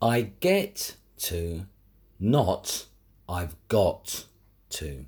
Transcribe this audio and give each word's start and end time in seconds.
I 0.00 0.30
get 0.38 0.94
to, 1.18 1.66
not 2.20 2.86
I've 3.28 3.56
got 3.66 4.26
to. 4.70 5.06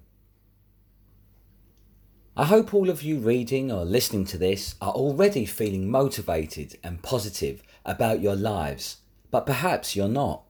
I 2.36 2.44
hope 2.46 2.74
all 2.74 2.90
of 2.90 3.00
you 3.00 3.18
reading 3.18 3.70
or 3.70 3.84
listening 3.84 4.24
to 4.26 4.38
this 4.38 4.74
are 4.80 4.90
already 4.90 5.46
feeling 5.46 5.88
motivated 5.88 6.76
and 6.82 7.04
positive 7.04 7.62
about 7.84 8.20
your 8.20 8.34
lives, 8.34 8.96
but 9.30 9.46
perhaps 9.46 9.94
you're 9.94 10.08
not. 10.08 10.42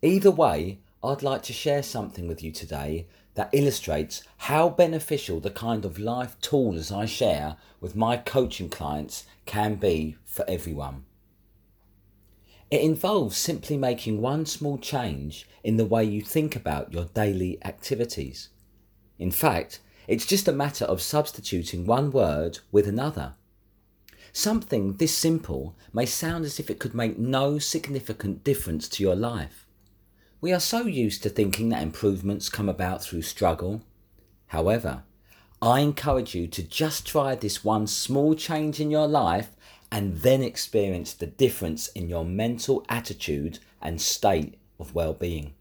Either 0.00 0.30
way, 0.30 0.78
I'd 1.02 1.22
like 1.24 1.42
to 1.44 1.52
share 1.52 1.82
something 1.82 2.28
with 2.28 2.40
you 2.40 2.52
today 2.52 3.08
that 3.34 3.50
illustrates 3.52 4.22
how 4.36 4.68
beneficial 4.68 5.40
the 5.40 5.50
kind 5.50 5.84
of 5.84 5.98
life 5.98 6.40
tools 6.40 6.92
I 6.92 7.06
share 7.06 7.56
with 7.80 7.96
my 7.96 8.16
coaching 8.16 8.68
clients 8.68 9.24
can 9.44 9.74
be 9.74 10.18
for 10.24 10.44
everyone. 10.48 11.04
It 12.74 12.82
involves 12.82 13.36
simply 13.36 13.76
making 13.76 14.20
one 14.20 14.46
small 14.46 14.78
change 14.78 15.46
in 15.62 15.76
the 15.76 15.84
way 15.84 16.02
you 16.02 16.22
think 16.22 16.56
about 16.56 16.92
your 16.92 17.04
daily 17.04 17.56
activities. 17.64 18.48
In 19.16 19.30
fact, 19.30 19.78
it's 20.08 20.26
just 20.26 20.48
a 20.48 20.52
matter 20.52 20.84
of 20.84 21.00
substituting 21.00 21.86
one 21.86 22.10
word 22.10 22.58
with 22.72 22.88
another. 22.88 23.34
Something 24.32 24.94
this 24.94 25.16
simple 25.16 25.76
may 25.92 26.04
sound 26.04 26.44
as 26.44 26.58
if 26.58 26.68
it 26.68 26.80
could 26.80 26.96
make 26.96 27.16
no 27.16 27.60
significant 27.60 28.42
difference 28.42 28.88
to 28.88 29.04
your 29.04 29.14
life. 29.14 29.68
We 30.40 30.52
are 30.52 30.58
so 30.58 30.84
used 30.84 31.22
to 31.22 31.28
thinking 31.28 31.68
that 31.68 31.80
improvements 31.80 32.48
come 32.48 32.68
about 32.68 33.04
through 33.04 33.22
struggle. 33.22 33.84
However, 34.48 35.04
I 35.62 35.78
encourage 35.78 36.34
you 36.34 36.48
to 36.48 36.62
just 36.64 37.06
try 37.06 37.36
this 37.36 37.62
one 37.62 37.86
small 37.86 38.34
change 38.34 38.80
in 38.80 38.90
your 38.90 39.06
life 39.06 39.50
and 39.94 40.16
then 40.22 40.42
experience 40.42 41.14
the 41.14 41.26
difference 41.28 41.86
in 41.86 42.08
your 42.08 42.24
mental 42.24 42.84
attitude 42.88 43.60
and 43.80 44.00
state 44.00 44.58
of 44.80 44.92
well 44.92 45.14
being. 45.14 45.54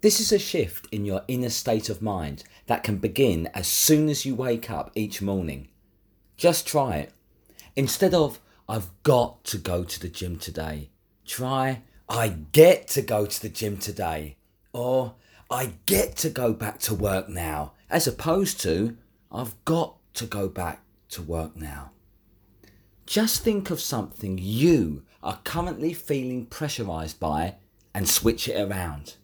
This 0.00 0.20
is 0.20 0.32
a 0.32 0.38
shift 0.38 0.88
in 0.90 1.04
your 1.04 1.20
inner 1.28 1.50
state 1.50 1.90
of 1.90 2.00
mind 2.00 2.44
that 2.64 2.82
can 2.82 2.96
begin 2.96 3.46
as 3.52 3.66
soon 3.66 4.08
as 4.08 4.24
you 4.24 4.34
wake 4.34 4.70
up 4.70 4.90
each 4.94 5.20
morning. 5.20 5.68
Just 6.38 6.66
try 6.66 6.96
it. 6.96 7.12
Instead 7.76 8.14
of, 8.14 8.40
I've 8.66 8.88
got 9.02 9.44
to 9.44 9.58
go 9.58 9.84
to 9.84 10.00
the 10.00 10.08
gym 10.08 10.38
today, 10.38 10.88
try, 11.26 11.82
I 12.08 12.28
get 12.52 12.88
to 12.88 13.02
go 13.02 13.26
to 13.26 13.42
the 13.42 13.50
gym 13.50 13.76
today. 13.76 14.36
Or, 14.72 15.16
I 15.50 15.74
get 15.84 16.16
to 16.16 16.30
go 16.30 16.54
back 16.54 16.78
to 16.80 16.94
work 16.94 17.28
now, 17.28 17.74
as 17.90 18.06
opposed 18.06 18.62
to, 18.62 18.96
I've 19.30 19.62
got 19.66 19.96
to 20.14 20.24
go 20.24 20.48
back 20.48 20.80
to 21.10 21.20
work 21.20 21.54
now. 21.54 21.90
Just 23.06 23.42
think 23.42 23.70
of 23.70 23.80
something 23.80 24.36
you 24.36 25.04
are 25.22 25.40
currently 25.44 25.92
feeling 25.92 26.46
pressurized 26.46 27.20
by 27.20 27.54
and 27.94 28.08
switch 28.08 28.48
it 28.48 28.60
around. 28.60 29.14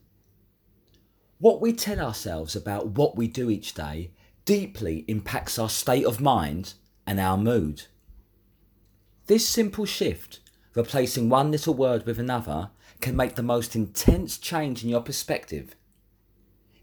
What 1.39 1.61
we 1.61 1.73
tell 1.73 1.99
ourselves 1.99 2.55
about 2.55 2.91
what 2.91 3.17
we 3.17 3.27
do 3.27 3.51
each 3.51 3.75
day 3.75 4.13
deeply 4.45 5.05
impacts 5.09 5.59
our 5.59 5.69
state 5.69 6.05
of 6.05 6.21
mind 6.21 6.75
and 7.07 7.19
our 7.19 7.37
mood. 7.37 7.83
This 9.27 9.49
simple 9.49 9.85
shift, 9.85 10.39
replacing 10.75 11.29
one 11.29 11.51
little 11.51 11.75
word 11.75 12.07
with 12.07 12.21
another, 12.21 12.71
can 13.01 13.17
make 13.17 13.35
the 13.35 13.43
most 13.43 13.75
intense 13.75 14.39
change 14.39 14.85
in 14.85 14.91
your 14.91 15.01
perspective. 15.01 15.75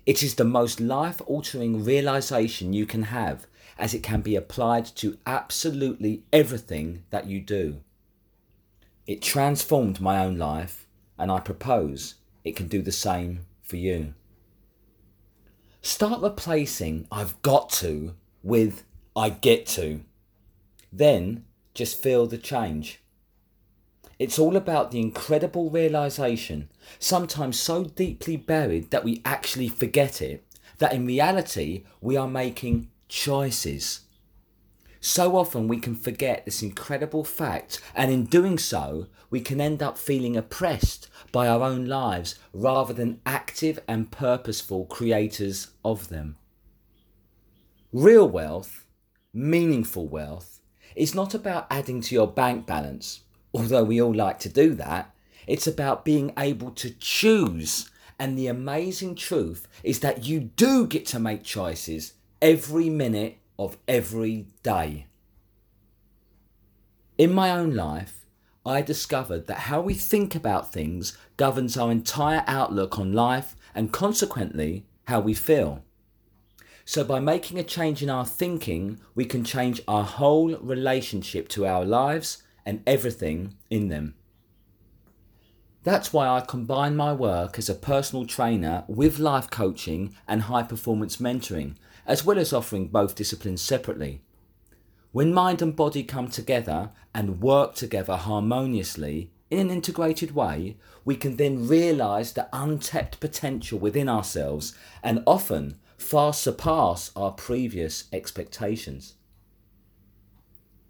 It 0.09 0.23
is 0.23 0.33
the 0.33 0.43
most 0.43 0.79
life 0.79 1.21
altering 1.27 1.83
realization 1.83 2.73
you 2.73 2.87
can 2.87 3.03
have 3.03 3.45
as 3.77 3.93
it 3.93 4.01
can 4.01 4.21
be 4.21 4.35
applied 4.35 4.85
to 4.95 5.19
absolutely 5.27 6.23
everything 6.33 7.03
that 7.11 7.27
you 7.27 7.39
do. 7.39 7.81
It 9.05 9.21
transformed 9.21 10.01
my 10.01 10.25
own 10.25 10.39
life, 10.39 10.87
and 11.19 11.31
I 11.31 11.39
propose 11.39 12.15
it 12.43 12.55
can 12.55 12.67
do 12.67 12.81
the 12.81 12.91
same 12.91 13.45
for 13.61 13.75
you. 13.75 14.15
Start 15.83 16.23
replacing 16.23 17.07
I've 17.11 17.39
got 17.43 17.69
to 17.73 18.15
with 18.41 18.85
I 19.15 19.29
get 19.29 19.67
to. 19.77 20.01
Then 20.91 21.45
just 21.75 22.01
feel 22.01 22.25
the 22.25 22.39
change. 22.39 22.99
It's 24.19 24.37
all 24.37 24.57
about 24.57 24.91
the 24.91 24.99
incredible 24.99 25.69
realization, 25.69 26.69
sometimes 26.99 27.57
so 27.57 27.85
deeply 27.85 28.35
buried 28.35 28.91
that 28.91 29.05
we 29.05 29.21
actually 29.23 29.69
forget 29.69 30.21
it, 30.21 30.45
that 30.79 30.93
in 30.93 31.07
reality 31.07 31.85
we 32.01 32.17
are 32.17 32.27
making 32.27 32.91
choices. 33.07 34.01
So 34.99 35.37
often 35.37 35.69
we 35.69 35.79
can 35.79 35.95
forget 35.95 36.43
this 36.43 36.61
incredible 36.61 37.23
fact, 37.23 37.81
and 37.95 38.11
in 38.11 38.25
doing 38.25 38.57
so, 38.57 39.07
we 39.29 39.39
can 39.39 39.61
end 39.61 39.81
up 39.81 39.97
feeling 39.97 40.35
oppressed 40.35 41.07
by 41.31 41.47
our 41.47 41.63
own 41.63 41.85
lives 41.85 42.37
rather 42.53 42.93
than 42.93 43.21
active 43.25 43.79
and 43.87 44.11
purposeful 44.11 44.85
creators 44.85 45.69
of 45.85 46.09
them. 46.09 46.35
Real 47.93 48.27
wealth, 48.27 48.85
meaningful 49.33 50.09
wealth, 50.09 50.59
is 50.95 51.15
not 51.15 51.33
about 51.33 51.67
adding 51.71 52.01
to 52.01 52.15
your 52.15 52.27
bank 52.27 52.67
balance, 52.67 53.21
although 53.53 53.83
we 53.83 54.01
all 54.01 54.13
like 54.13 54.39
to 54.39 54.49
do 54.49 54.73
that. 54.75 55.13
It's 55.47 55.67
about 55.67 56.05
being 56.05 56.33
able 56.37 56.71
to 56.71 56.91
choose. 56.91 57.89
And 58.19 58.37
the 58.37 58.47
amazing 58.47 59.15
truth 59.15 59.67
is 59.83 60.01
that 60.01 60.25
you 60.25 60.39
do 60.39 60.85
get 60.85 61.05
to 61.07 61.19
make 61.19 61.43
choices 61.43 62.13
every 62.41 62.89
minute 62.89 63.37
of 63.57 63.77
every 63.87 64.47
day. 64.63 65.07
In 67.17 67.33
my 67.33 67.51
own 67.51 67.75
life, 67.75 68.25
I 68.65 68.81
discovered 68.81 69.47
that 69.47 69.57
how 69.59 69.81
we 69.81 69.93
think 69.93 70.35
about 70.35 70.71
things 70.71 71.17
governs 71.37 71.77
our 71.77 71.91
entire 71.91 72.43
outlook 72.45 72.99
on 72.99 73.13
life 73.13 73.55
and 73.73 73.91
consequently 73.91 74.85
how 75.07 75.19
we 75.19 75.33
feel. 75.33 75.83
So, 76.85 77.03
by 77.03 77.19
making 77.19 77.59
a 77.59 77.63
change 77.63 78.01
in 78.01 78.09
our 78.09 78.25
thinking, 78.25 78.99
we 79.15 79.25
can 79.25 79.43
change 79.43 79.81
our 79.87 80.03
whole 80.03 80.55
relationship 80.57 81.47
to 81.49 81.65
our 81.65 81.85
lives 81.85 82.43
and 82.69 82.83
everything 82.85 83.55
in 83.71 83.87
them. 83.87 84.13
That's 85.81 86.13
why 86.13 86.27
I 86.27 86.41
combine 86.41 86.95
my 86.95 87.13
work 87.13 87.57
as 87.57 87.67
a 87.67 87.73
personal 87.73 88.27
trainer 88.27 88.83
with 88.87 89.17
life 89.17 89.49
coaching 89.49 90.13
and 90.27 90.43
high 90.43 90.61
performance 90.61 91.17
mentoring, 91.17 91.77
as 92.05 92.23
well 92.23 92.37
as 92.37 92.53
offering 92.53 92.89
both 92.89 93.15
disciplines 93.15 93.63
separately. 93.63 94.21
When 95.11 95.33
mind 95.33 95.63
and 95.63 95.75
body 95.75 96.03
come 96.03 96.27
together 96.27 96.91
and 97.11 97.41
work 97.41 97.73
together 97.73 98.15
harmoniously 98.15 99.31
in 99.49 99.57
an 99.57 99.71
integrated 99.71 100.35
way, 100.35 100.77
we 101.03 101.15
can 101.15 101.37
then 101.37 101.67
realize 101.67 102.33
the 102.33 102.49
untapped 102.53 103.19
potential 103.19 103.79
within 103.79 104.07
ourselves 104.07 104.75
and 105.01 105.23
often 105.25 105.79
far 105.97 106.33
surpass 106.33 107.09
our 107.15 107.31
previous 107.31 108.03
expectations. 108.13 109.15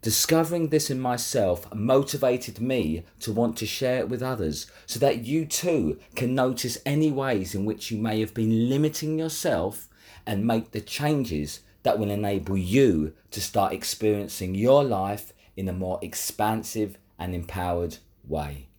Discovering 0.02 0.70
this 0.70 0.90
in 0.90 1.00
myself 1.00 1.74
motivated 1.74 2.62
me 2.62 3.04
to 3.20 3.34
want 3.34 3.58
to 3.58 3.66
share 3.66 4.00
it 4.00 4.10
with 4.10 4.24
others 4.24 4.68
so 4.86 4.98
that 5.00 5.26
you 5.26 5.46
too 5.46 6.00
can 6.16 6.34
notice 6.34 6.78
any 6.86 7.12
ways 7.12 7.54
in 7.54 7.66
which 7.66 7.92
you 7.92 7.98
may 7.98 8.22
have 8.22 8.34
been 8.34 8.70
limiting 8.70 9.20
yourself 9.20 9.90
and 10.26 10.48
make 10.48 10.72
the 10.72 10.80
changes 10.80 11.60
that 11.84 12.00
will 12.00 12.10
enable 12.10 12.58
you 12.58 13.14
to 13.32 13.42
start 13.42 13.74
experiencing 13.74 14.56
your 14.56 14.86
life 14.86 15.34
in 15.58 15.68
a 15.68 15.74
more 15.74 16.00
expansive 16.02 16.98
and 17.18 17.36
empowered 17.36 17.98
way. 18.26 18.70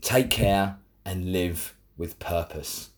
Take 0.00 0.30
care 0.30 0.78
and 1.04 1.32
live 1.32 1.76
with 1.98 2.18
purpose. 2.18 2.90